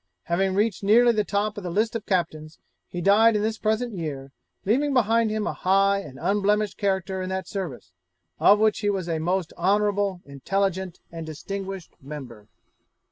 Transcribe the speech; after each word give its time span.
Having 0.23 0.55
reached 0.55 0.81
nearly 0.81 1.11
the 1.11 1.23
top 1.23 1.57
of 1.59 1.63
the 1.63 1.69
list 1.69 1.95
of 1.95 2.07
captains, 2.07 2.57
he 2.87 3.01
died 3.01 3.35
in 3.35 3.43
this 3.43 3.59
present 3.59 3.93
year, 3.93 4.31
leaving 4.65 4.95
behind 4.95 5.29
him 5.29 5.45
a 5.45 5.53
high 5.53 5.99
and 5.99 6.17
unblemished 6.19 6.75
character 6.79 7.21
in 7.21 7.29
that 7.29 7.47
service, 7.47 7.91
of 8.39 8.57
which 8.57 8.79
he 8.79 8.89
was 8.89 9.07
a 9.07 9.19
most 9.19 9.53
honourable, 9.59 10.21
intelligent, 10.25 10.97
and 11.11 11.27
distinguished 11.27 11.93
member. 12.01 12.47